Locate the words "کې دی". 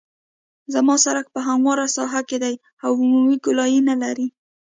2.29-2.55